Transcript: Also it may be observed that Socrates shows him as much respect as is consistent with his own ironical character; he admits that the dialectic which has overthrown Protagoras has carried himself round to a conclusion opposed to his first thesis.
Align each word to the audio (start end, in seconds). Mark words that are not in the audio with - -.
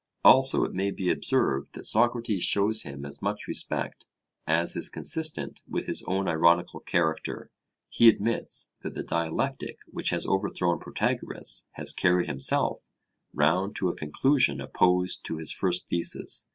Also 0.23 0.63
it 0.63 0.73
may 0.73 0.89
be 0.89 1.11
observed 1.11 1.73
that 1.73 1.85
Socrates 1.85 2.41
shows 2.41 2.81
him 2.81 3.05
as 3.05 3.21
much 3.21 3.47
respect 3.47 4.07
as 4.47 4.75
is 4.75 4.89
consistent 4.89 5.61
with 5.67 5.85
his 5.85 6.01
own 6.07 6.27
ironical 6.27 6.79
character; 6.79 7.51
he 7.87 8.09
admits 8.09 8.71
that 8.81 8.95
the 8.95 9.03
dialectic 9.03 9.77
which 9.85 10.09
has 10.09 10.25
overthrown 10.25 10.79
Protagoras 10.79 11.67
has 11.73 11.93
carried 11.93 12.25
himself 12.27 12.87
round 13.31 13.75
to 13.75 13.89
a 13.89 13.95
conclusion 13.95 14.59
opposed 14.59 15.23
to 15.25 15.37
his 15.37 15.51
first 15.51 15.87
thesis. 15.89 16.47